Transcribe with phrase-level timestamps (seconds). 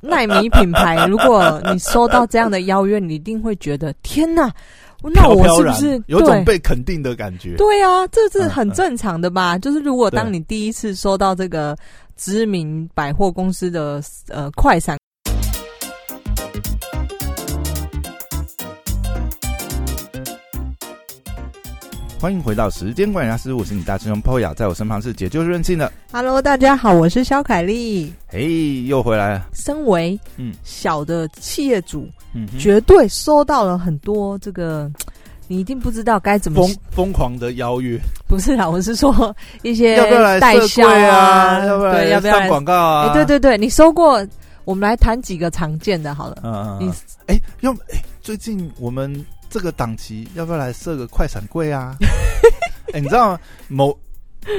[0.08, 4.50] 奈米品牌，如果你收到这样的邀约，你一定会觉得天哪，
[5.02, 7.56] 那我是不是 有种被肯定的感觉？
[7.56, 9.58] 对啊，这是很正常的吧？
[9.58, 11.76] 就是如果当你第一次收到这个
[12.16, 14.98] 知名百货公司的呃快闪。
[22.20, 25.90] 欢迎回到时间管理大师，我是你大师兄 Poya，在我身旁是解救任性的。
[26.12, 28.12] Hello，大家好，我是肖凯丽。
[28.26, 29.48] 嘿，又回来了。
[29.54, 34.90] 身为嗯小的企业主，嗯，绝对收到了很多这个，
[35.48, 37.98] 你一定不知道该怎么疯疯狂的邀约。
[38.28, 41.64] 不是啦，我是说一些要不要来代销啊？
[41.64, 43.14] 要不要要不要上广告啊？
[43.14, 44.22] 对对对，你收过？
[44.66, 46.36] 我们来谈几个常见的，好了。
[46.42, 46.78] 嗯嗯。
[46.86, 46.92] 你
[47.28, 49.10] 哎，要哎，最近我们。
[49.50, 51.96] 这个档期要不要来设个快闪柜啊？
[52.94, 53.96] 哎，你知道某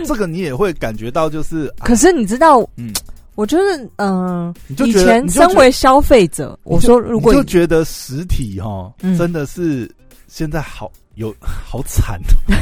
[0.06, 2.94] 这个你也会感觉到，就是可是你知道，嗯，
[3.36, 9.90] 我觉得，嗯，以前身为消费者，我说如果就觉得实体哈，真的是
[10.28, 12.20] 现在好有好惨。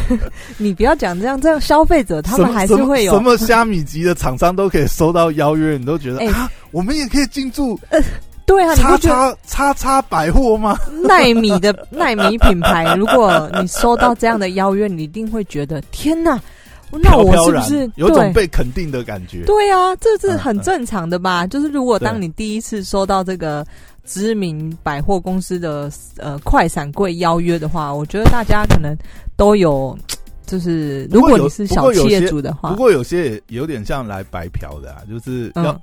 [0.57, 7.79] 你不要讲这样，这样消费者他们还是会有什么虾米级的厂商都可以收到邀约，你都觉得啊，我们也可以进驻。
[8.49, 10.75] 对啊，叉叉叉叉百货吗？
[11.05, 16.41] 奈米的奈米品牌，如果你收到这样的邀约，你一定会觉得天哪，
[16.89, 19.43] 那我是不是有种被肯定的感觉？
[19.45, 21.45] 对啊，这是很正常的吧？
[21.45, 23.63] 就是如果当你第一次收到这个
[24.03, 28.97] 知名百货公司的呃快闪柜邀约的话，我觉得大家可能
[29.37, 29.95] 都有，
[30.47, 35.79] 就是如果你是小企业主的话，不过有些也有点像来白嫖的，啊，就是要。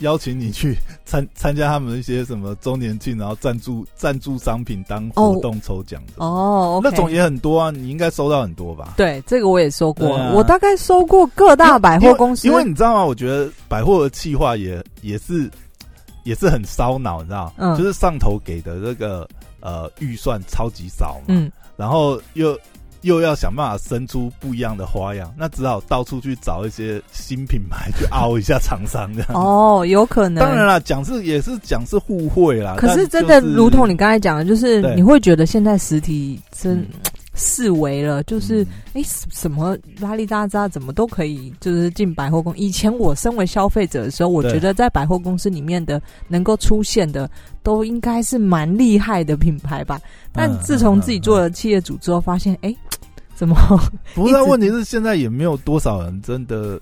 [0.00, 8.94] 邀请你去参参加他们一些什么周年庆，然后赞助赞助商品当活动抽奖的哦，那种也很多啊，你应该收到很多吧？
[8.96, 12.46] 对，这个我也收过，我大概收过各大百货公司。
[12.46, 13.04] 因为你知道吗？
[13.04, 15.50] 我觉得百货的企划也也是
[16.24, 17.52] 也是很烧脑，你知道？
[17.56, 19.28] 嗯，就是上头给的这个
[19.60, 22.58] 呃预算超级少嘛，嗯，然后又。
[23.02, 29.28] 又要想办法生出不一样的花样，那只好到处去找一些新品牌去凹一下厂商这样。
[29.34, 30.42] 哦，有可能。
[30.42, 32.74] 当然啦，讲是也是讲是互惠啦。
[32.76, 36.84] 可是真的，如同你刚才讲的，就是你会觉得现在实体真
[37.38, 42.58] 四维了，就是哎什么拉里拉扎怎么都可以，就是进百货公司。
[42.58, 47.30] 以前我身为消费者的时候，我觉得在百货公司里面的能够出现的
[47.62, 49.98] 都应该是蛮厉害的品牌吧。
[50.32, 52.74] 但自从自己做了企业主之后，发现哎。
[53.34, 53.56] 怎么？
[54.16, 56.76] 不是，问题是现在也没有多少人真的，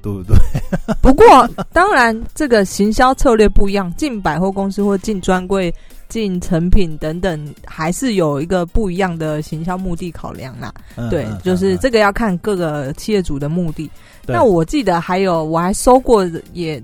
[0.00, 0.36] 对不对？
[1.02, 1.26] 不过
[1.72, 5.74] 当然，这个行销策略不一样，进百货公司或进专柜、
[6.08, 10.72] 进成品等等，还是有一个不一样的行销目的考量啦。
[11.10, 13.90] 对，就是这个要看各个企业主的目的。
[14.26, 16.82] 那我记得还有，我还收过，也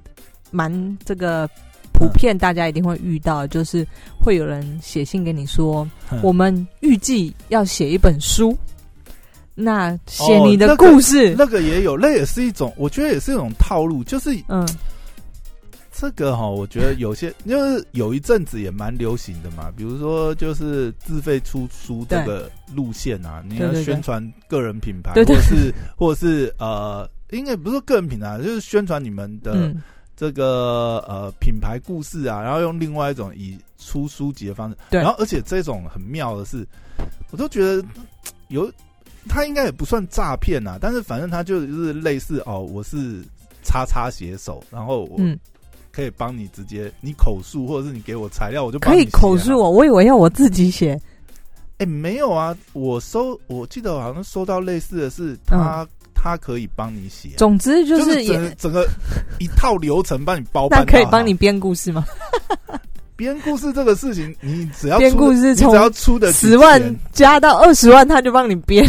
[0.50, 1.48] 蛮这个
[1.92, 3.86] 普遍，大家一定会遇到，就是
[4.20, 5.88] 会有人写信给你说，
[6.22, 8.56] 我们预计要写一本书。
[9.56, 14.66] 那写你的故事，那个也有，那也是一种，我觉得也是一种套路，就是嗯，
[16.04, 29.74] 这个哈，我觉得有些，因为有一阵子也蛮流行的嘛，比如说就是自费出书这个路线啊，你要宣传个人品牌，或者是 或者是呃，应该不是说个人品牌，就是宣传你们的
[30.14, 36.66] 这个呃品牌故事啊，然后用另外一种以出书籍的方式，对，然后而且这种很妙的是，
[37.30, 37.82] 我都觉得
[38.48, 38.70] 有。
[39.26, 43.22] 他应该也不算诈骗呐，但是反正他就是类似哦，我是
[43.62, 45.16] 叉叉写手，然后我
[45.94, 49.70] 可以帮你直接你口述，或者是你给我材料，我就可以口述我。
[49.70, 51.00] 我以为要我自己写，
[51.78, 57.30] 哎，没有啊，我收，我记得好像收到类似的是他，他可以帮你写。
[57.36, 58.88] 总之就是整整个
[59.38, 62.04] 一套流程帮你包办，那可以帮你编故事吗？
[63.16, 68.84] 编故事这个事情，你只要编故事，只要出的十万加到二十万，他就帮你编。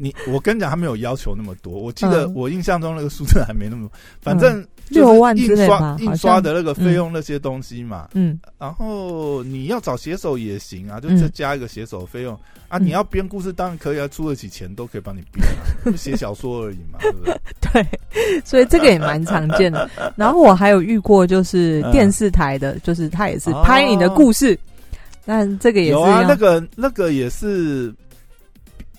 [0.00, 1.72] 你我跟你讲，他没有要求那么多。
[1.72, 3.88] 我记得我印象中那个数字还没那么，
[4.22, 8.08] 反正六万印刷印刷的那个费用那些东西嘛。
[8.14, 12.38] 嗯，然后你要找写手也行啊，就再加一个写手费用
[12.68, 12.78] 啊。
[12.78, 15.46] 你要编故事当然可以啊，出得起钱都可以帮你编
[15.84, 17.40] 啊， 写小说而已嘛，对不对？
[17.72, 19.88] 对，所以这个也蛮常见的。
[20.16, 24.58] 然后我还有遇过，就是电视台的，就是他也是拍你的故事，
[25.24, 27.94] 但这个也是啊，那个那个也是。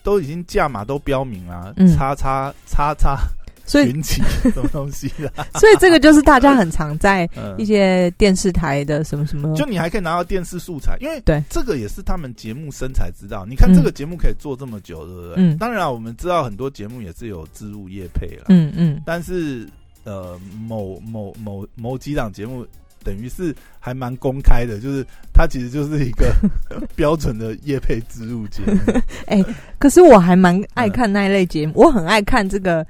[0.04, 3.18] 都已经价码都标明了，叉叉叉叉，
[3.66, 11.42] 所以 什么东西的，所以这个就是大家很常在一些电视台的什么什么，就你还可以拿到电视素材，因为对。
[11.50, 13.46] 这个也是他们节目生财之道。
[13.46, 15.36] 你看这个节目可以做这么久，对不对？
[15.38, 19.68] 嗯，当然我们知道很多节目也是有植入业配了，嗯嗯，但是
[20.04, 22.66] 呃，某某某某几档节目
[23.04, 26.34] 等于是还蛮公开的，就是它其实就是一个
[26.96, 28.80] 标准的叶配植入节目。
[29.28, 29.44] 哎，
[29.78, 32.86] 可是我还蛮爱看那一类节目，我很爱看这个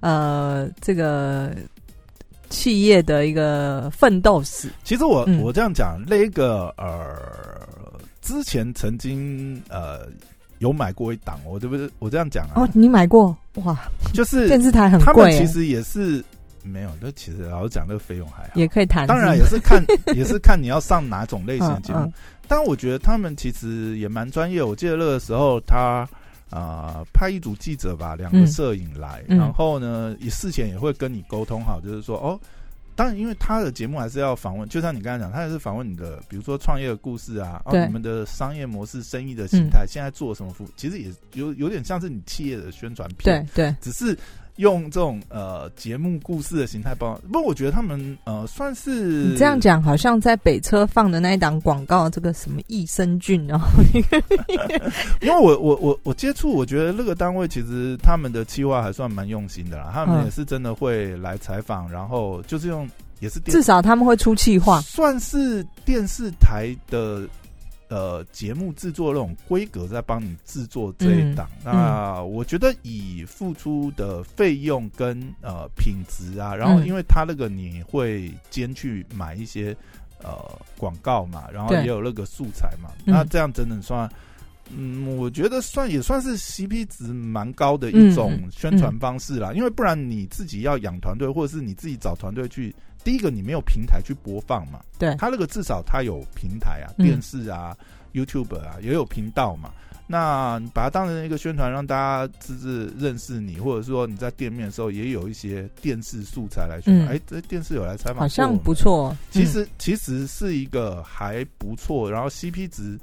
[0.00, 1.54] 呃这个
[2.48, 4.68] 企业的一个奋斗史。
[4.84, 7.16] 其实我我这样讲，那个呃
[8.22, 10.06] 之前曾经呃
[10.58, 12.62] 有买过一档，我这不是我这样讲啊？
[12.62, 13.76] 哦，你买过哇？
[14.12, 16.24] 就是电视台很贵，其实也是。
[16.66, 19.06] 没有，那其实老实讲，那个费用还好，也可以谈。
[19.06, 19.84] 当然也是看，
[20.14, 22.12] 也是看你要上哪种类型的节目。
[22.48, 24.62] 但我觉得他们其实也蛮专业。
[24.62, 26.08] 我记得那个时候，他
[26.48, 32.38] 啊派一组记者吧，两个摄影来，然后呢，也事前也会跟你沟通好，就是说哦，
[32.94, 44.16] 当然因为他的节目还是要访问，就像你刚才讲，他也是访问你的，比如说创业的故事啊，哦，你们的商业模式、生意的形态，现在做什么服务，其实也有有点像是你企业的宣传片，对对，只是。
[44.56, 53.60] 用这种呃节目故事的形态包，不过我觉得他们呃算是你这样讲，好像在北车放的那一档广告，这个什么益生菌，哦
[55.20, 62.88] 因为我我我我接触，我觉得那个单位其实他们的企划还算蛮用心的啦，他们也是真的会来采访，然后就是用
[63.20, 67.28] 也是至少他们会出企划，算是电视台的。
[67.88, 79.76] 呃，节目制作那种规格在帮你制作这一档，那我觉得以付出的费用跟呃品质啊，然后因为他那个你会兼去买一些
[80.20, 80.36] 呃
[80.76, 84.10] 广告嘛，然后也有那个素材嘛，那这样真的算，
[84.74, 92.74] 嗯，我觉得算也算是 CP 值蛮高的一种宣传方式啦，因为不然你自己要养团队，或者是你自己找团队去。
[93.06, 94.80] 第一个，你没有平台去播放嘛？
[94.98, 97.72] 对，他那个至少他有平台啊，电视啊
[98.12, 99.70] ，YouTube 啊，也有频道嘛。
[100.08, 107.16] 那把它当成一个宣传，让大家自自认识你，或者说你在店面的时候也有一些电视素材来宣传。
[107.16, 109.16] 哎，这电视有来采访，好像不错。
[109.30, 112.98] 其实其实是一个还不错，然后 CP 值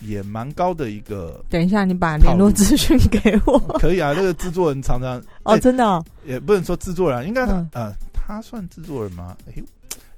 [0.00, 1.40] 也蛮高的一个。
[1.48, 3.56] 等一下，你把联络资讯给我。
[3.78, 7.94] 可以啊，那个制作人常常哦，真的也不能说制作人，应该呃。
[8.26, 9.36] 他算制作人吗？
[9.46, 9.62] 哎，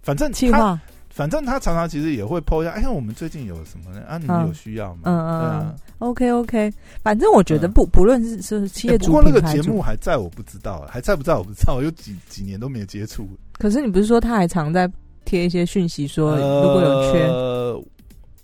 [0.03, 2.71] 反正他，反正他常常其实也会 PO 一下。
[2.71, 4.17] 哎，我们最近有什么呢啊？
[4.17, 5.01] 你们有需要吗？
[5.05, 5.75] 嗯嗯。
[5.99, 6.73] OK OK，
[7.03, 13.29] 反正我觉得不不论是是企业主，不过那个节目还在我不知道，还在不在我不知道，有几几年都没有接触。
[13.59, 14.91] 可是你不是说他还常在
[15.25, 17.58] 贴一些讯息，说如果有缺。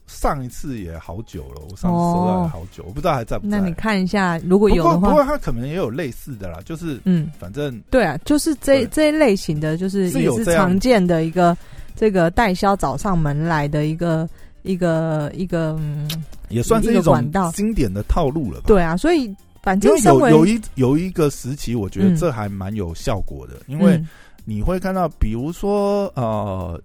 [0.06, 3.58] 上一次也好久了，我上次收到好久，我不知道还在不在。
[3.58, 11.56] 那你看一下，如果有的话，不过他可能也有类似的啦，就是嗯，反正对啊，就是这这一类型的，就是也是常见的一个
[11.96, 14.28] 这个代销找上门来的一个
[14.62, 16.06] 一个一个，嗯
[16.50, 18.64] 也算是一种经典的套路了吧。
[18.66, 23.98] 对啊，所以反正有有一有一个时期，我觉得这还蛮有效果的，因为
[24.44, 26.78] 你会看到，比如说呃，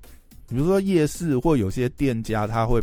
[0.48, 2.81] 比如说夜市或有些店家他会。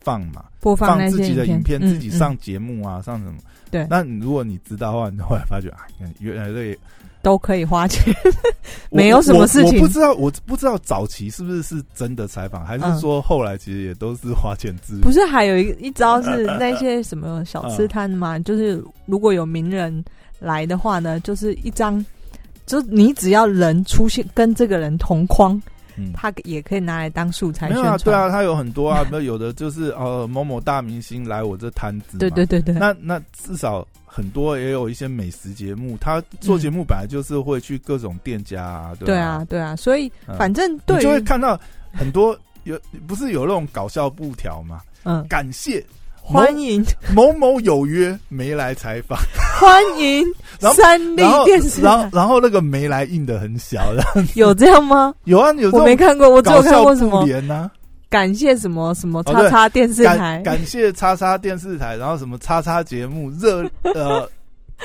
[0.00, 3.34] 放嘛，播放自己的影片，自己上节目啊，上什么？
[3.70, 3.86] 对。
[3.88, 5.86] 那如果你知道的话，你后来发觉啊，
[6.18, 6.76] 原来这
[7.22, 8.14] 都可以花钱，
[8.90, 9.78] 没有什么事情。
[9.78, 14.98] 我不知道，我不知道早期是不是是真的采访，还是说后来其实也都是花钱自。
[15.00, 18.38] 不是，还有一一招是那些什么小吃摊嘛？
[18.38, 20.02] 就是如果有名人
[20.38, 22.02] 来的话呢，就是一张，
[22.64, 25.60] 就你只要人出现跟这个人同框。
[26.14, 41.58] 他也可以拿来当素材宣传，对啊，他有很多啊， 那有的就是呃某某大明星来我这摊子，对对对对，那那至少很多也有一些美食节目，他做节目本来就是会去各种店家，啊，对啊对啊，所以反正对，就会看到
[41.92, 45.84] 很多有不是有那种搞笑布条嘛，嗯，感谢。
[46.32, 49.18] 欢迎某某有约没来采访，
[49.58, 50.24] 欢迎
[50.74, 54.04] 三立电视，然后然后那个没来印的很小，的，
[54.36, 55.12] 有这样吗？
[55.24, 57.68] 有啊，有我没看过，我只有看过什么连呢？
[58.08, 64.28] 感谢什么什么叉叉电视台，感谢叉叉电视台，然后什么叉叉节目热呃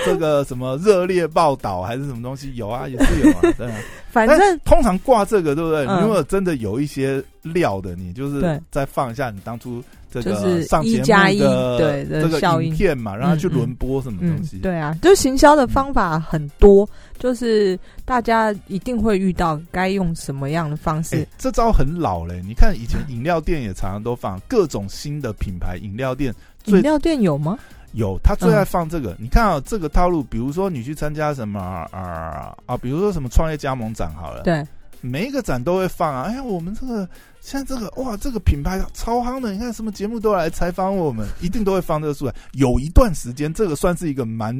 [0.04, 3.70] 这个什么热烈报道还是什么东西有啊，也是有啊，对。
[4.10, 5.86] 反正通常挂这个对不对？
[6.02, 9.84] 如果真的有一些料的，你就是再放一下你当初。
[10.22, 14.58] 就是上节目的对这个影片嘛，让他去轮播什么东西？
[14.60, 21.28] 对啊，就行销的方法很多，就是大家一定会遇到该用什么样的方式。
[21.38, 26.34] 这招很老嘞，你看以前饮料店也常常都放各种新的品牌饮料店。
[26.66, 27.58] 饮料店有吗？
[27.94, 29.16] 有，他最爱放这个。
[29.20, 31.60] 你看啊，这个套路，比如说你去参加什么
[31.92, 34.66] 啊啊，比如说什么创业加盟展好了，对，
[35.06, 36.24] 每一个展都会放啊。
[36.24, 37.08] 哎呀，我们这个。
[37.42, 42.34] 现在这个哇，这个品牌超夯的，你看什么节目都来采访我们，一定都会放这个出来。
[42.54, 44.60] 有一段时间，这个算是一个蛮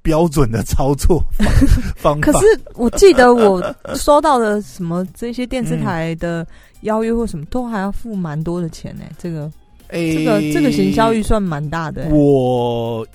[0.00, 1.22] 标准的操作
[1.94, 2.32] 方法。
[2.32, 3.62] 可是我记得我
[3.94, 6.46] 收到的什么这些电视台的
[6.80, 9.04] 邀约或什么，都还要付蛮多的钱呢。
[9.18, 9.52] 这个，
[9.90, 12.08] 这个这个行销预算蛮大的。
[12.08, 13.06] 我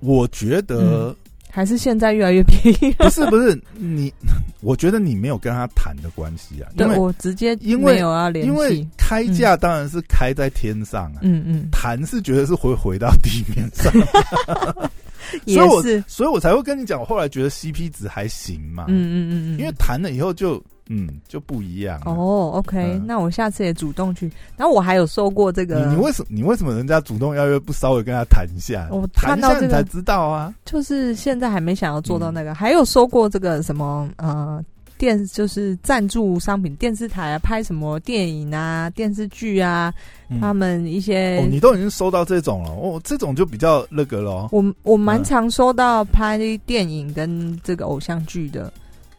[0.00, 1.14] 我觉得。
[1.50, 2.92] 还是现在越来越便宜？
[2.98, 4.12] 不是不是，你
[4.62, 6.70] 我觉得你没有跟他谈的关系啊。
[6.76, 11.20] 对我直接因为有要联系，因为开价当然是开在天上啊。
[11.22, 13.92] 嗯嗯，谈是觉得是会回到地面上。
[15.46, 18.86] 所以，我，所以我才会跟你讲，我后来觉得 CP 值还行嘛。
[18.88, 20.62] 嗯嗯嗯嗯，因为谈了以后就。
[20.92, 22.50] 嗯，就不一样哦。
[22.54, 24.28] OK，那我下次也主动去。
[24.56, 28.88] 然后我还有收过这个，你为什么你为什么人家主动邀约不稍微跟他谈一下？
[28.90, 30.52] 我谈到这个才知道啊。
[30.64, 34.60] 就是现在还没想要做到那个，还有收过这个什么呃
[34.98, 39.94] 电，就是赞助商品，电视台啊拍什么电影啊电视剧啊，
[40.40, 44.48] 他们一些哦，你都已经收到这种了哦，这种就比较那个了。
[44.50, 48.72] 我我蛮常收到拍电影跟这个偶像剧的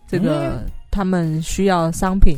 [0.06, 0.62] 这个。
[0.92, 2.38] 他们需要商品，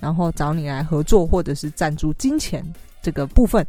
[0.00, 2.64] 然后找你来合作，或者是赞助金钱
[3.02, 3.66] 这个部分。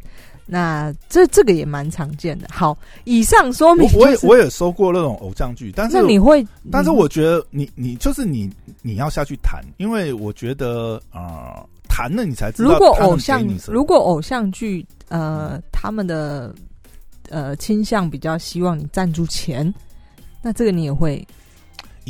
[0.52, 2.48] 那这这个也蛮常见的。
[2.50, 8.50] 好，以上说明，我也我也收过那种偶像剧，但是你会，但是我觉得你你就是你
[8.82, 12.70] 你要下去谈，因为我觉得啊，谈了你才知道。
[12.70, 16.52] 如果偶像如果偶像剧呃他们的
[17.28, 19.72] 呃倾向比较希望你赞助钱，
[20.42, 21.24] 那这个你也会。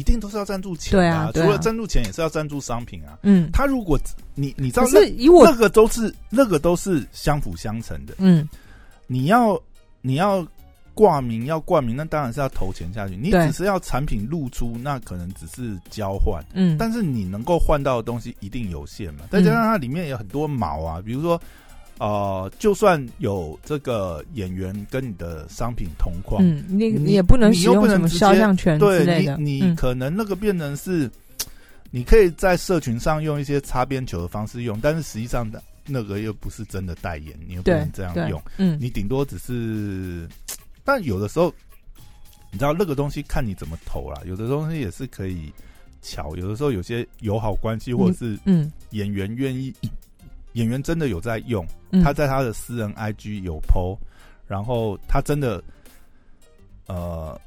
[0.01, 1.31] 一定都是要赞助钱啊！
[1.35, 3.19] 除了赞助钱，也是要赞助商品啊。
[3.23, 4.01] 嗯，他如果
[4.35, 8.15] 你你知道，那以我那个都是那个都是相辅相成的。
[8.17, 8.49] 嗯，
[9.07, 9.61] 你要
[10.01, 10.47] 你要
[10.95, 13.15] 挂名要冠名，那当然是要投钱下去。
[13.15, 16.43] 你只是要产品露出，那可能只是交换。
[16.55, 19.27] 嗯，但是你能够换到的东西一定有限嘛。
[19.31, 21.39] 再加上它里面有很多毛啊，比如说。
[22.01, 31.11] 呃，就算有这个演员跟你的商品同框，嗯，你你也不能使用什么肖像权之类的，你可能那个变成是，
[31.91, 40.27] 你可以在社群上用一些擦边球的方式用，但是实际上的那个又不是真的代言，你又不能这样用，嗯，你顶多只是，
[40.83, 41.53] 但有的时候，
[42.51, 45.53] 你知道那个东西看你怎么投啦，有的东西也是可以
[46.01, 48.73] 巧，有的时候有些友好关系或者是嗯。
[48.93, 49.71] 演员愿意。
[50.55, 51.67] 演员真的有在用，
[52.03, 53.97] 他在他的私人 IG 有 PO，
[54.47, 55.63] 然后他真的，
[56.87, 57.41] 呃，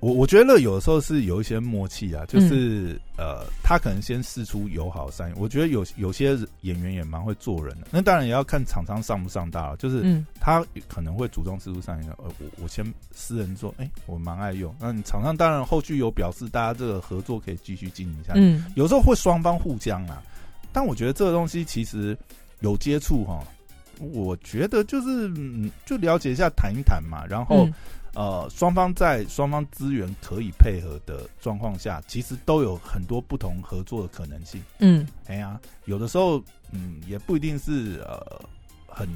[0.00, 5.34] 我我觉得有的时候是有一些默契啊，就是呃，他可能先试出友好善意。
[5.36, 9.76] 我觉得有有些演员也蛮会做人的，那当然也要看厂商上不上大了。
[9.76, 14.74] 就是他可能会主动试出善意，呃，我我先私人做，哎，我蛮爱用。
[14.80, 18.40] 那你厂商当然后续有表示，大家这个合作可以继续经营下去。
[18.40, 20.20] 嗯，有时候会双方互相啊，
[20.72, 22.18] 但我觉得这个东西其实。
[22.60, 23.42] 有接触哈，
[23.98, 25.30] 我觉得就是
[25.84, 27.26] 就了解一下，谈一谈嘛。
[27.26, 27.68] 然后
[28.14, 34.60] 呃，双方在双方资源可以配合的状况下，其实都有很多不同合作的可能性。
[34.78, 38.42] 嗯，哎呀，有的时候嗯，也不一定是呃
[38.86, 39.08] 很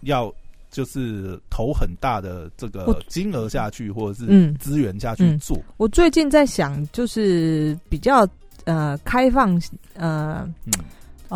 [0.00, 0.32] 要
[0.70, 5.60] 就是投很大的这个金额下去，或者是资源下去做。
[5.76, 8.26] 我最近在想，就是比较
[8.64, 9.60] 呃开放
[9.94, 10.72] 呃嗯。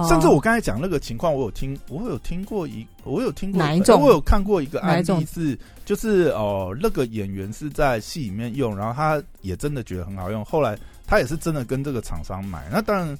[0.08, 4.00] 甚至我刚才讲那个情况，我有听，我有听过一，我有听过哪一种？
[4.00, 12.66] 我有看过一个案例是，就是哦，那个演员是在戏里面用，然后他也真的觉得很好用，后来他也是真的跟这个厂商买。
[12.70, 13.18] 那当然，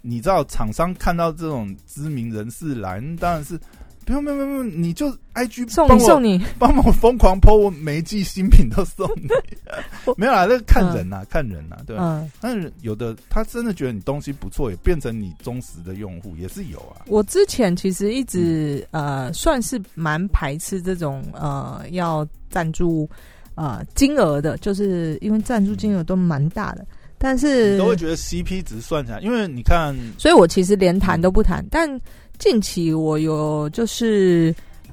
[0.00, 3.58] 你知道厂商看到这种知名人士来，当然是。
[4.04, 9.28] 不用不用不用，你就 I G 送你送你，帮我疯狂抛，我每一季新品都送你。
[10.16, 12.26] 没有啊，那看人呐，看人呐，对吧？
[12.40, 17.02] 但是有的他真的觉得你东西不错，也变成你忠实的用户，也是有啊。
[17.06, 23.08] 我之前其实一直呃，算是蛮排斥这种呃要赞助
[23.54, 26.84] 呃金额的，就是因为赞助金额都蛮大的，
[27.18, 32.00] 但是都会觉得 C P 值算起来，因为你看，所以我其实连谈都不谈，但。
[32.42, 34.52] 近期我有就是，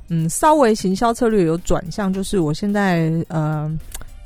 [0.09, 3.67] 嗯，稍微行销策略有转向，就是我现在呃，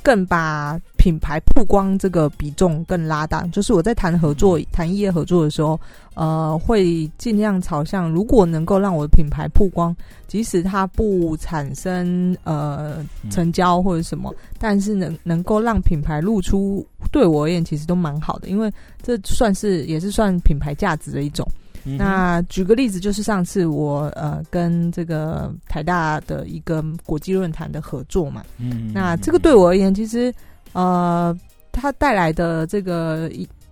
[0.02, 3.46] 更把品牌曝光这个比重更拉大。
[3.46, 5.80] 就是我在谈合作、谈业合作的时候，
[6.12, 9.96] 呃，会尽量朝向，如果能够让我的品牌曝光，
[10.28, 18.70] 即使它不产生呃成交或者什么，但是能能够让品牌露出，对我而言其实都蛮好的，因为
[19.02, 21.48] 这算是也是算品牌价值的一种。
[21.84, 30.32] 那举个例子，就是上次我呃跟这个台大的一个国际论坛的合作嘛，嗯，那这个对我而言，其实
[30.72, 31.36] 呃
[31.72, 33.30] 它带来的这个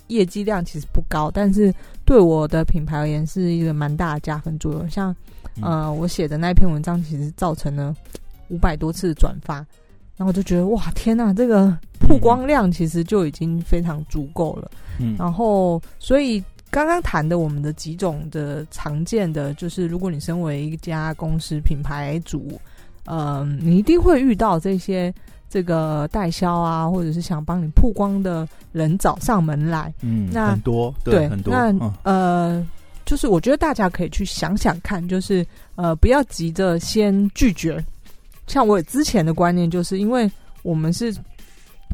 [0.08, 1.72] 业绩量其实不高，但是
[2.04, 4.90] 对我的品牌而言是一个蛮大的加分作用。
[4.90, 5.14] 像
[5.62, 7.94] 呃我写的那篇文章，其实造成了
[8.48, 9.54] 五百多次转发，
[10.16, 14.70] 然后我就觉得哇，天呐，这个曝光量其实就已经非常足够了。
[15.00, 22.58] 嗯，然后所以刚刚谈的我们的几种的常见的，就是如果你身为一家公司品牌主，
[23.04, 25.12] 嗯，你一定会遇到这些
[25.50, 29.92] 这个代销啊，或者是想帮你曝光的人找上门来。
[30.00, 31.52] 嗯，那很多对很多。
[31.52, 32.66] 那呃，
[33.04, 37.84] 就是我觉得大家可以去想想看，就是呃，不要急着先拒绝。
[38.46, 40.30] 像我之前的观念，就是因为
[40.62, 41.14] 我们是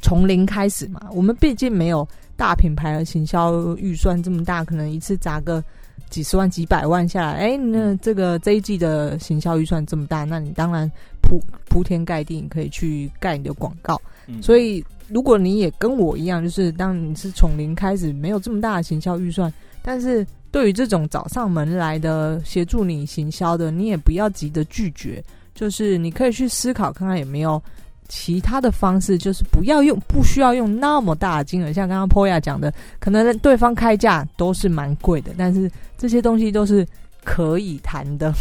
[0.05, 2.07] 从零开始嘛，我们毕竟没有
[2.39, 5.63] 大品牌的行销预算这么大，可能一次砸个
[6.09, 10.91] 几十万、几百万下来，哎，那这个这一季的行销预算这么大，那你当然
[11.21, 14.01] 铺铺天盖地可以去盖你的广告。
[14.41, 19.53] 所以，如果你也跟我一样，就是当你是从零开始，没有这么大的行销预算，
[19.83, 25.23] 但是对于这种找上门来的协助你行销的，你也不要急着拒绝。
[25.55, 27.61] 就是你可以去思考看看有没有
[28.09, 36.87] 其他的方式，就是不要用不需要用那么大的金额，像刚刚 Poya 讲的，可能对方开价都是蛮贵的，但是这些东西都是
[37.23, 38.33] 可以谈的。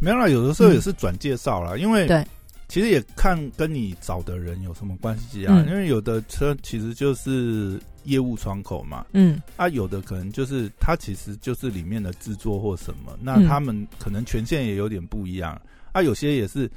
[0.00, 2.26] 没有啦，有的时候也是转介绍啦，因为对，
[2.66, 5.64] 其实也看跟你找的人有什么关系啊。
[5.68, 15.60] 因为有的车其实就是业务窗口嘛，嗯，啊，有的可能就是它其实就是里面的制作或什么，那他们可能权限也有点不一样。
[15.92, 16.68] 啊，有些也是，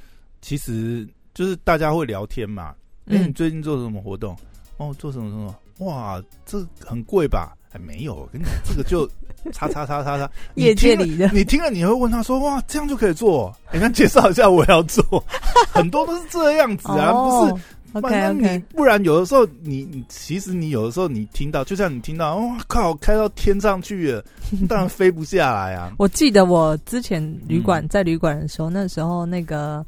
[0.42, 2.74] 其实就是大家会聊天嘛。
[3.08, 4.36] 哎，你最近做什么活动？
[4.78, 5.56] 哦，做什么什么？
[5.86, 7.56] 哇，这很贵吧？
[7.74, 9.08] 哎，没有，跟你讲，这个就
[9.52, 11.30] 叉叉叉叉叉， 业界里的。
[11.34, 13.56] 你听了你会问他说：哇，这样就可以做？
[13.72, 15.04] 你看介绍一下，我要做。
[15.72, 17.64] 很多都是这样子啊，不是。
[18.02, 24.22] 不然你不然有的时候你你其实你有的时候你听到，就像你听到，哇靠，开到天上去了，
[24.68, 25.94] 当然飞不下来啊。
[25.98, 29.86] 我记得我之前旅馆在旅馆的时候，那时候那个，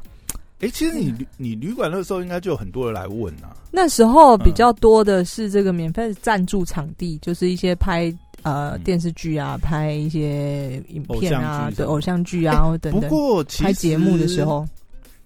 [0.59, 3.55] 哎，其实你你旅馆那时候应该就有很多人来问啊。
[3.71, 13.01] 那时候比较多的是这个免费赞助场地，就是一些拍呃电视剧啊，拍一些影片啊，对偶像剧啊等等。
[13.01, 14.67] 不过拍节目的时候，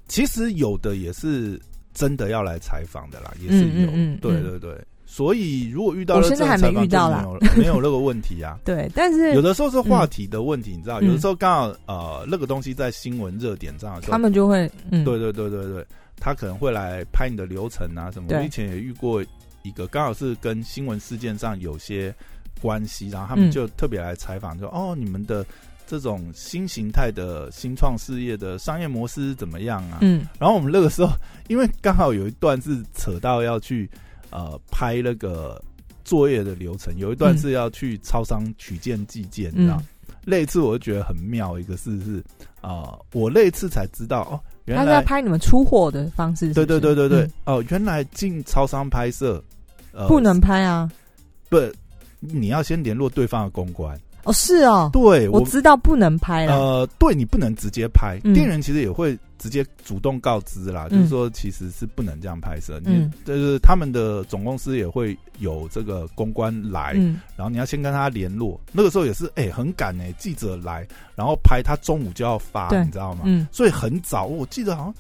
[0.07, 1.59] 其实有的也是。
[1.93, 4.81] 真的要来采访的啦，也是有，对对对。
[5.13, 8.57] 所以如果遇到，我现在还没遇到啦，没有那个问题啊。
[8.63, 18.29] 对，但是 有的时候是话题的问题，你知道，有的时候刚好呃那个东西在新闻热点上，他们就会，对对对对对，他可能会来拍你的流程啊什么。
[18.29, 19.21] 我以前也遇过
[19.63, 22.15] 一个，刚好是跟新闻事件上有些
[22.61, 25.45] 关系，然后他们就特别来采访，说哦你们的。
[25.87, 29.97] 这种新形态的新创事业的商业模式怎么样啊？
[29.99, 31.11] 嗯，然后我们那个时候，
[31.49, 33.89] 因为刚好有一段是扯到要去
[34.31, 35.61] 呃拍那个
[36.03, 39.81] 作业的流程，有一段是要去超商取件寄件，你知道？
[40.25, 42.23] 那一次我就觉得很妙，一个是是
[42.61, 46.53] 啊，我那一次才知道哦，原来在拍你们出货的方式。
[46.53, 49.43] 对对对对对，哦，原来进超商拍摄
[49.91, 50.91] 呃不能拍啊，
[51.49, 51.57] 不，
[52.19, 53.99] 你要先联络对方的公关。
[54.23, 56.55] 哦，是哦，对，我知道不能拍了。
[56.55, 62.79] 呃，对你不能直接拍，店员其实也会直接主动告知啦，就是说其实是不能这样拍摄。
[62.85, 66.93] 嗯，就是他们的总公司也会有这个公关来，
[67.35, 68.59] 然后你要先跟他联络。
[68.71, 73.21] 那个时候也是，哎，很赶哎，记者来，然后拍他中午就要发，你知道吗？
[73.25, 74.93] 嗯，所以很早，我记得好像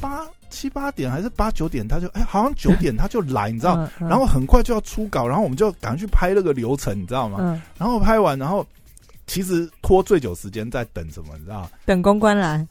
[0.00, 0.26] 八。
[0.50, 3.86] 七八点还是八九点，他就哎，好像九点他就来，你知道？
[3.98, 7.62] 然后很快就要出稿，然后我们就赶快去拍那个流程，你知道吗？
[7.76, 8.66] 然后拍完，然后
[9.26, 12.66] 其实拖最久时间在等什么，你知道等公关来。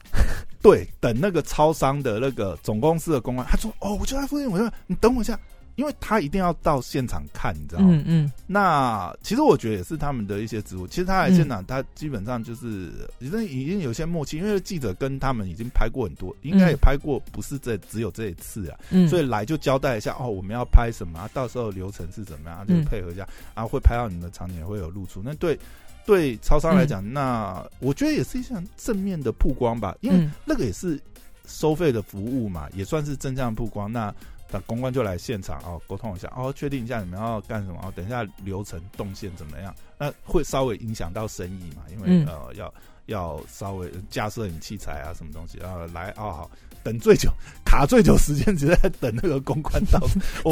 [0.60, 5.38] 对，等那个超商的那个总公司的公关，他说：“哦，我就在附近，我就你等我一下。”
[5.78, 7.88] 因为他一定要到现场看，你知道吗？
[7.92, 8.32] 嗯嗯。
[8.48, 10.88] 那其实我觉得也是他们的一些职务。
[10.88, 18.78] 其实他来现场，他基本上就是已经已经有些默契，因为记者跟他们已经拍过很多，应该也拍过，不是这只有这一次啊。
[18.90, 19.08] 嗯。
[19.08, 25.22] 所以来就交代一下哦，我们要拍什么，到时候流程是怎么样，就配合一下，然后会拍到你的场景，会有露出。
[25.24, 25.56] 那对
[26.04, 31.00] 对超商来讲，那我觉得也是一项正面的曝光吧，因为那个也是
[31.46, 33.92] 收费的服务嘛，也算是正向曝光。
[33.92, 34.12] 那
[34.50, 39.74] 那公关就来现场哦，沟通一下哦，确定一下你们要干什么哦，等一下流程动线怎么样？
[39.98, 41.82] 那会稍微影响到生意嘛？
[41.90, 42.72] 因为呃，要
[43.06, 46.50] 要稍微架设你器材啊，什么东西啊，来哦好，
[46.82, 47.30] 等最久
[47.64, 50.00] 卡最久时间，只在等那个公关到，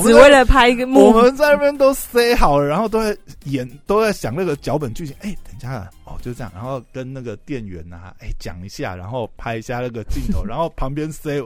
[0.03, 5.17] 只为了拍一个幕，我们在那边都塞好了，然后都在演，都在想那个脚本剧情。
[5.21, 11.41] 哎，等一下哦，就这样，然后跟那个店员呐，哎讲一下，然后拍一下那个镜头， 然后旁边塞。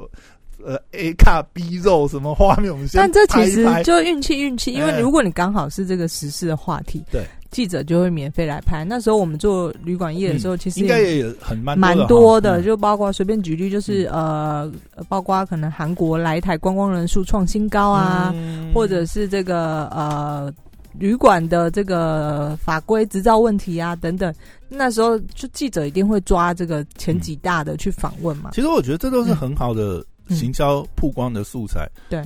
[0.64, 2.70] 呃，A 卡 B 肉什么画面？
[2.72, 4.72] 我们先但这其实就运气，运气。
[4.72, 8.84] 因为如果你刚好是这个时事的话题，对，记者就会免费来拍。
[8.84, 14.70] 那时候我们做旅馆业的时候，其实应该也很蛮蛮多的，就包括随便举例，就是呃，
[15.08, 18.34] 包括可能韩国来台观光人数创新高啊，
[18.74, 20.52] 或者是这个呃
[20.98, 24.32] 旅馆的这个法规执照问题啊等等。
[24.68, 28.50] 那时候就记者一定会抓这个前几大的去访问嘛。
[28.52, 31.88] 其实我觉得这都是很好的行销曝光的素材。
[32.08, 32.22] 对。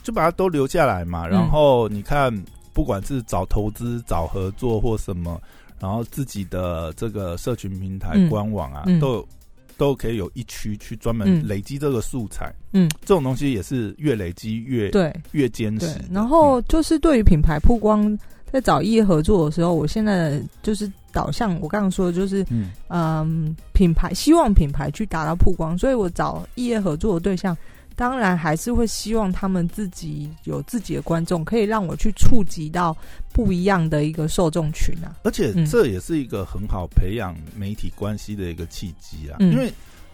[0.00, 2.32] 就把它都留下来嘛，然后你看，
[2.72, 5.38] 不管是找投资、找合作或什么，
[5.78, 9.28] 然后自己的这个社群平台、官网啊，都有
[9.76, 12.50] 都可以有一区去专门累积这个素材。
[12.72, 16.00] 嗯，这种东西也是越累积越对越坚实。
[16.10, 18.18] 然后就是对于品牌曝光，
[18.52, 22.44] 在找业合作的时候，我现在就是导向我刚刚说的就是
[22.88, 27.56] 嗯，品牌希望品牌去达到曝光，所以我找业合作的对象。
[27.96, 32.96] 当然还是会希望他们自己有自己的观众，可以让我去触及到
[33.32, 35.16] 不一样的一个受众群啊。
[35.24, 39.36] 而且这也是一个很好培养媒体关系的一个契机啊。
[39.40, 39.72] 因为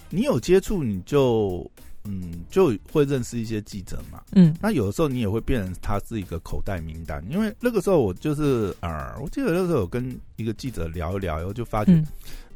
[0.09, 1.71] 你有接触，你就
[2.05, 4.23] 嗯就会认识一些记者嘛。
[4.33, 7.25] 嗯，那有的时候你也会变成他是一个口袋名单。
[7.31, 11.93] 因为那个时候我就是啊，我记得那个时候我跟一个记者聊一聊，然后就发觉，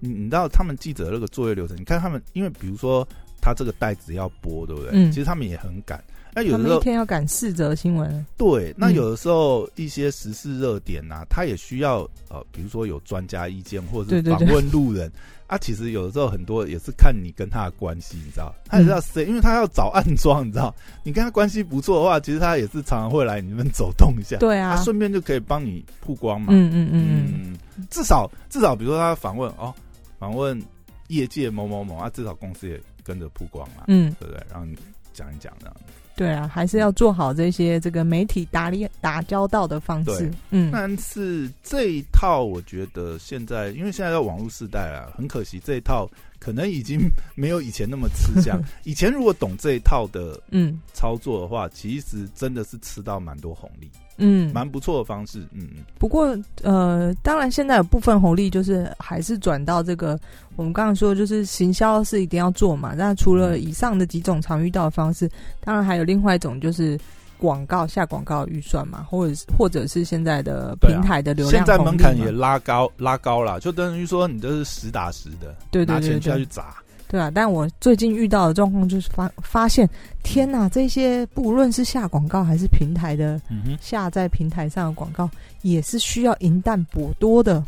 [0.01, 3.07] 你你知道他们记者那个作业流程，你看他们，因为比如说。
[3.41, 4.91] 他这个袋子要播，对不对？
[4.93, 6.03] 嗯，其实他们也很赶。
[6.35, 8.27] 那有的时候一天要赶四则新闻。
[8.37, 15.11] 对，那有的时候一些时事热点呐，他也需要呃，比如说有专家意见或者是访问路人
[15.47, 15.59] 啊。
[15.59, 18.55] 其实有的时候很多也是看你跟他的关系，你知道？
[18.67, 19.25] 他也是要谁？
[19.27, 20.75] 因为他要找暗装，你知道？
[21.03, 24.37] 你跟他关系不错的话，其实他也是常常会来你们走动一下。
[24.38, 26.49] 对啊，顺便就可以帮你曝光嘛。
[26.51, 27.33] 嗯嗯嗯
[27.77, 29.75] 嗯，至少至少，比如说他访问哦，
[30.19, 30.61] 访问
[31.09, 32.81] 业界某某某啊，至少公司也。
[33.09, 34.47] 跟着曝光嘛，嗯，对不对？
[34.51, 34.67] 然后
[35.14, 40.68] 讲一讲这样子，对啊，还是要做好这些这个媒体打理打交道的方式，嗯。
[40.72, 46.98] 但是这一套，我觉得现在，因为现在在网络时代啊，很可惜这一套可能已经
[47.37, 48.61] 没有以前那么吃香。
[48.83, 53.88] 以前如果懂这一套的嗯操作的话，其实真的是吃到蛮多红利。
[54.18, 55.40] 嗯，蛮不错的方式。
[55.52, 55.85] 嗯嗯。
[55.98, 60.18] 不过，呃，当然现在有部分红利就是还是转到这个，
[60.57, 62.94] 我们刚刚说就是行销是一定要做嘛。
[62.96, 65.28] 那除了以上的几种常遇到的方式，
[65.61, 66.98] 当然还有另外一种就是
[67.38, 71.64] 广告下广告预算嘛，或者或者是现在的平台的流量。
[71.64, 76.74] 现在门槛也拉高拉高了，就等于说你这是实打实的，对拿钱下去砸。
[77.09, 79.88] 对啊，但我最近遇到的状况就是发发现，
[80.23, 83.40] 天哪，这些不论是下广告还是平台的
[83.81, 85.29] 下在平台上的广告，
[85.62, 87.62] 也是需要银弹补多的。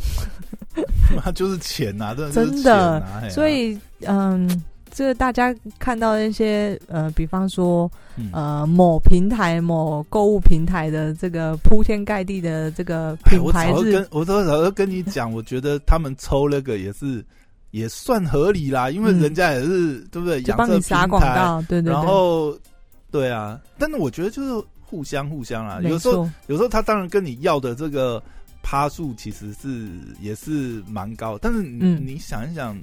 [1.17, 3.03] 那就是钱呐， 真的。
[3.31, 7.91] 所以，嗯，这个大家看到那些呃，比方说
[8.33, 17.25] 呃，某平台、某购物平台的这个铺天盖地的这个品牌我早跟，我早就跟你讲，我觉得他们抽那个也是。
[17.71, 20.43] 也算合理啦，因为人家也是对不对？
[20.57, 21.93] 帮你撒广告，对对。
[21.93, 22.59] 然后，
[23.11, 25.81] 对啊，但是我觉得就是互相互相啦。
[25.83, 28.21] 有时候有时候他当然跟你要的这个
[28.63, 29.89] 趴数其实是
[30.21, 32.77] 也是蛮高，但是你想一想，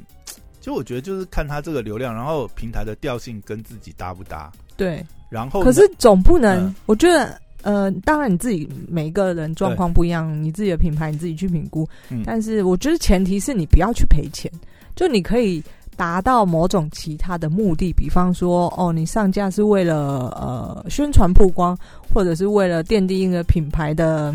[0.61, 4.51] 就我觉得就是看他这个流量，然后平台的调性跟自己搭不搭。
[4.77, 11.85] 对，然后可是总不能，我觉得呃，当然你自己每一个人状况不一样，你自己的品牌你自己去评估。
[12.23, 14.49] 但是我觉得前提是你不要去赔钱。
[14.97, 15.63] 就你可以
[15.95, 21.77] 达到某种其他的目的，比方说，哦，你上架是为了呃宣传曝光，
[22.13, 24.33] 或者是为了奠定一个品牌的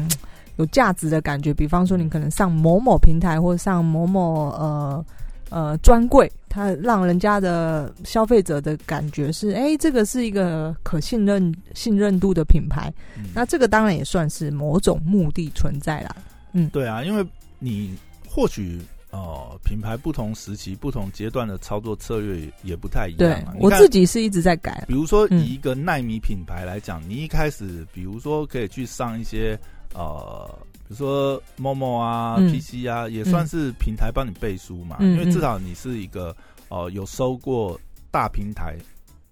[0.56, 1.52] 有价值的感觉。
[1.52, 5.04] 比方说，你可能上某某平台或上某某呃
[5.50, 12.92] 呃专柜，它让人家的消费者的感觉是，哎，这个是一个可信任、信任度的品牌。
[13.34, 16.14] 那这个当然也算是某种目的存在啦。
[16.52, 17.26] 嗯，对啊，因为
[17.58, 17.96] 你
[18.28, 18.80] 或许。
[19.12, 23.54] 哦，品牌不同时期、不同阶段的操作策略也不太一样啊。
[23.60, 24.84] 我自己是一直在改。
[24.88, 29.58] 比如说，以一个耐米品牌来讲，你一开始，比如说可以去上一些
[29.94, 34.96] 呃，比如说某某啊、PC 啊，也算是平台帮你背书嘛。
[35.00, 36.34] 因为至少你是一个
[36.68, 37.78] 哦，有收过
[38.10, 38.76] 大平台。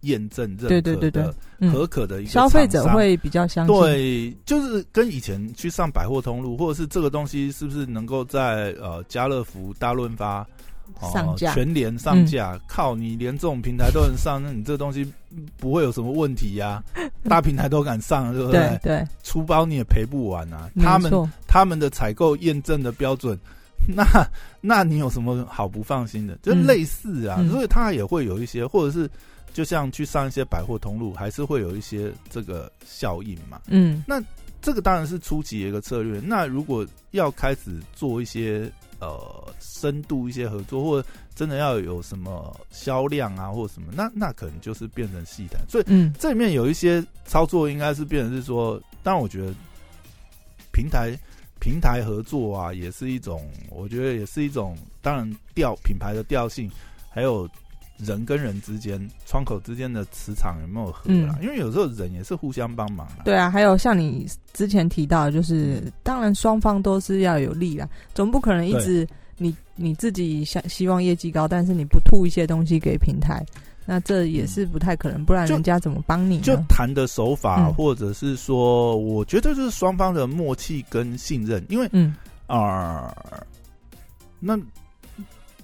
[0.02, 1.34] 验证认可的
[1.72, 10.46] 可可的一个消费者会比较相信，对，就是跟以前去上百货通路，或者是这个东西是不是能够在呃家乐福、大润发
[11.12, 12.58] 上架、全联上架？
[12.66, 15.06] 靠，你连这种平台都能上，那你这东西
[15.58, 16.82] 不会有什么问题呀？
[17.28, 18.80] 大平台都敢上，对不对？
[18.82, 20.70] 对，出包你也赔不完啊！
[20.80, 21.12] 他们
[21.46, 23.38] 他们的采购验证的标准，
[23.86, 24.02] 那
[24.62, 26.38] 那你有什么好不放心的？
[26.42, 29.08] 就类似啊，所以他也会有一些，或者是。
[29.52, 33.60] 就像去上一些百货通路，还是会有一些这个效应嘛。
[33.66, 34.22] 嗯，那
[34.62, 36.20] 这个当然是初级的一个策略。
[36.20, 45.60] 那如果要开始做一些呃深度一些合作，或者真的要有什么销量啊，或者什么，那那可能就是变成细谈。
[45.68, 49.54] 所以，嗯，这里面有一些操作应该是变成是说，当然我觉得
[50.72, 51.18] 平台
[51.58, 56.70] 平台合作啊，也是一种，我觉得也是一种，当然调品牌的调性，
[57.10, 57.48] 还有。
[58.04, 61.38] 人跟人之间，窗口之间的磁场有没有合啊？
[61.42, 63.06] 因为有时候人也是互相帮忙。
[63.24, 73.44] 对啊，还有像你之前提到，就是当然双方都是要有利啊，总不可能一直你你自己想希望业绩高，但是你不吐一些东西给平台，
[73.86, 76.40] 那这也是不太可能，不然人家怎么帮你？
[76.40, 82.14] 就谈的手法，或者是说，我觉得就是双方的默契跟信任，因为嗯
[82.46, 83.14] 啊，
[84.38, 84.58] 那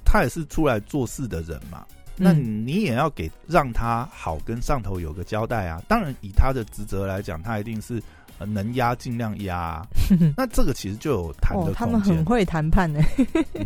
[0.04, 1.84] 他也是出来做事的人嘛。
[2.18, 5.82] 那你也要给让他好跟上头有个交代啊！
[5.86, 8.02] 当然，以他的职责来讲，他一定是
[8.38, 9.86] 能压尽量压。
[10.36, 11.74] 那这个其实就有谈的空间。
[11.74, 13.00] 他们很会谈判呢。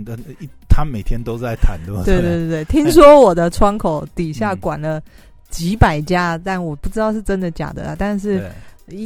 [0.04, 2.02] 的一，他每天都在谈，对吧？
[2.04, 5.00] 对对对对， 听说我的窗口底下管了
[5.48, 7.96] 几百家，但我不知道是真的假的啊。
[7.96, 8.50] 但是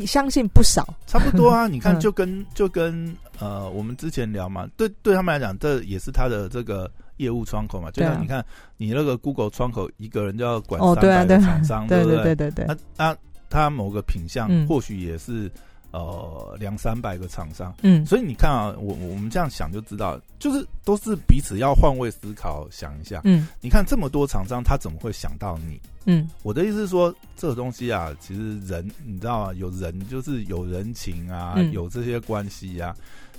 [0.07, 1.67] 相信不少，差不多啊。
[1.69, 6.91] 你看，就跟就跟呃，我们之前聊嘛，对对他们来讲，这也是他的这个。
[7.17, 8.45] 业务窗口嘛，就像你看，
[8.77, 12.23] 你那个 Google 窗口，一个人就要管三百个厂商，对不对？
[12.23, 12.65] 对对对。
[12.67, 13.17] 那那
[13.49, 15.51] 他某个品相，或许也是
[15.93, 18.05] 呃两三百个厂商，嗯。
[18.05, 23.47] 所以你看啊，我我们这样想就知道，就是都是彼此要换位思考，想一下，嗯。
[23.61, 25.81] 你看这么多厂商，他怎么会想到你？
[26.07, 26.29] 嗯。
[26.43, 29.53] 我的意思是说，这个东西啊，其实人你知道吗？
[29.55, 32.95] 有人就是有人情啊，有这些关系呀。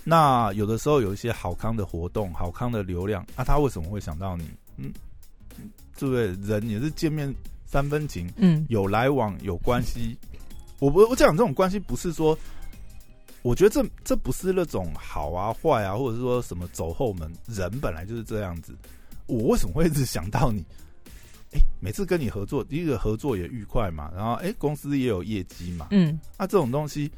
[0.08, 4.48] 那有的时候有一些好康的活动，好康的流量，那他为什么会想到你？
[4.78, 4.94] 嗯，
[5.98, 6.28] 对不对？
[6.48, 7.34] 人也是见面
[7.65, 10.15] 三分情，嗯，有来往有关系。
[10.78, 12.38] 我不我讲这种关系不是说，
[13.41, 17.32] 我觉得这这不是那种好啊坏啊，或者是说什么走后门。
[17.48, 18.78] 人本来就是这样子。
[19.26, 20.63] 我为什么会一直想到你？
[21.54, 27.12] 哎，每次跟你合作，第一个合作也愉快嘛，然后哎，公司也有业绩嘛，嗯，那这种东西。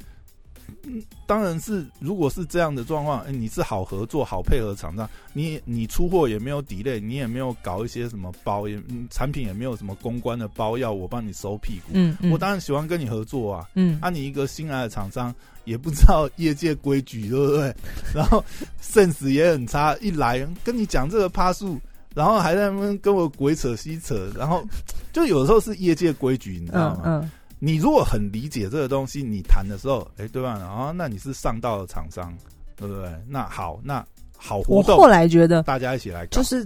[0.84, 17.74] 嗯，当然是，如果是这样的状况，你是好合作、好配合厂商，你你出货也没有 delay，你也没有搞一些什么包，也产品也没有什么公关的包要我帮你收屁股，嗯，我当然喜欢跟你合作啊，嗯，啊，你一个新来的厂商也不知道业界规矩，对不对？
[18.14, 18.44] 然后
[18.82, 21.78] sense 也很差，一来跟你讲这个趴数，
[22.14, 24.64] 然后还在那边跟我鬼扯西扯，然后
[25.12, 27.02] 就有时候是业界规矩，你知道吗？
[27.04, 27.30] 嗯。
[27.60, 30.50] 你如果很理解这个东西，你谈的时候，哎，对吧？
[30.60, 32.32] 啊，那你是上道的厂商，
[32.76, 33.10] 对不对？
[33.26, 34.04] 那好，那
[34.36, 34.96] 好活动。
[34.96, 36.64] 我后来觉得，大家一起来，就是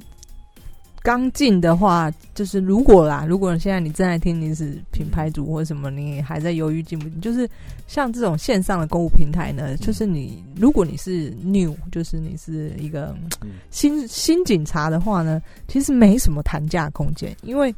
[1.03, 7.49] 刚进的话，就是如果啦，如果现在你正在听，你是品牌主或什么，你还在犹豫进不进，就是
[7.87, 13.17] 像这种线上的购物平台呢，就是你如果你是 new，就是你是一个
[13.71, 17.75] 新新警察的话呢，其实没什么谈价空间，因为。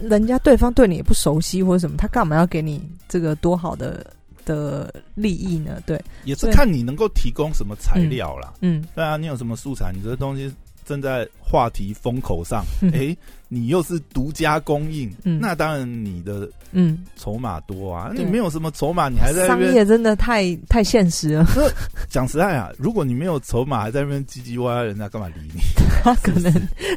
[0.00, 4.06] 人家对方对你也不熟悉或者什么，他干嘛要给你这个多好的
[4.44, 5.80] 的利益呢？
[5.86, 8.52] 对，也是看你能够提供什么材料啦。
[8.60, 9.92] 嗯，对啊，你有什么素材？
[9.94, 10.52] 你这东西
[10.92, 13.16] 正在话题风口上，哎，
[13.48, 18.12] 你又是独家供应，那当然你的嗯筹码多啊。
[18.14, 21.46] 你没有什么筹码，你还在商业真的太太现实了。
[22.10, 25.60] 讲实在啊，如果你没有筹码，还在那边唧唧歪歪，人家干嘛理你？
[26.04, 26.52] 他可能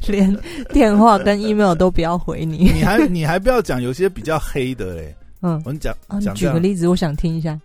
[0.07, 0.37] 连
[0.73, 2.69] 电话跟 email 都不要回你。
[2.73, 5.15] 你还你还不要讲，有些比较黑的嘞。
[5.41, 7.57] 嗯，我们讲讲举个例子，我想听一下。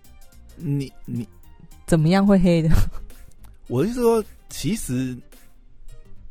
[0.57, 1.27] 你你
[1.87, 2.69] 怎么样会黑的？
[3.69, 5.17] 我是说，其实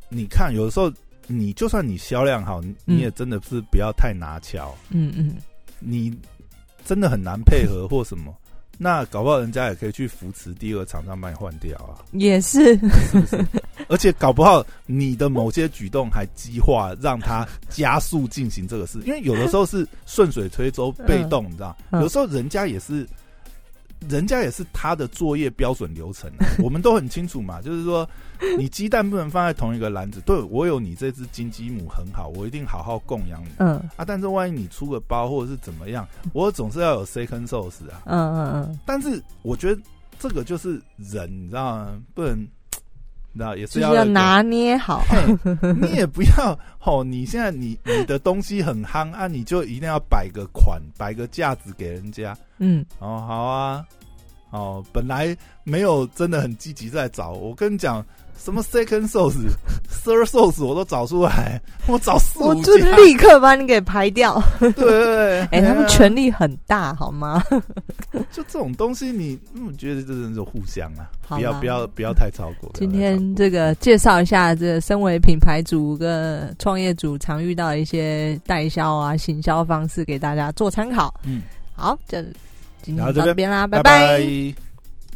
[0.09, 0.91] 你看，有的时候
[1.27, 4.75] 你就算你销量好，你也真的是不要太拿巧。
[4.89, 5.35] 嗯嗯，
[5.79, 6.11] 你
[6.83, 8.35] 真的很难配合或什么。
[8.81, 12.79] 那搞不好人家也可以去扶持第二个厂商把你换掉啊，也是，
[13.89, 23.07] 而且搞不好你的某些举动还激化，让他加速进行这个事，因为有的时候是顺水推舟， 被动，你知道，有时候人家也是。
[24.07, 26.31] 人家也是他的作业标准流程，
[26.63, 27.61] 我们都很清楚嘛。
[27.61, 28.07] 就是说，
[28.57, 30.21] 你鸡蛋不能放在同一个篮子。
[30.21, 33.49] 对我有你这只金鸡母很好，我一定好好供养你。
[33.57, 38.01] 嗯啊，但是万一你出个包或者是怎么样，我总是要有 second source 啊。
[38.05, 38.79] 嗯嗯嗯。
[38.85, 39.81] 但是我觉得
[40.17, 42.01] 这个就是人，你知道吗？
[42.13, 42.47] 不能，
[43.31, 45.03] 你知道也是要拿捏好。
[45.81, 52.35] 你也不要哦，你现在你你的东西很夯啊，你就一定要摆个款，摆个架子给人家。
[52.57, 53.85] 嗯，哦，好啊，
[54.49, 57.31] 哦，本来没有真的很积极在找。
[57.31, 58.03] 我跟你讲，
[58.41, 59.35] 什么 second source、
[60.03, 64.41] third source 我都找出来，我找四我就立刻把你给排掉。
[64.59, 67.43] 对对对，哎，他们权力很大，好吗？
[68.31, 72.71] 就这种东西，你我觉得这人就互相啊，不要不要不要太超过。
[72.73, 81.13] 今天这个介绍一下，这身为品牌主跟创业主常遇到的一些代销啊、行销方式，给大家做参考。
[81.25, 81.41] 嗯，
[81.75, 82.23] 好，这
[82.81, 84.23] 今天到这边啦，拜拜。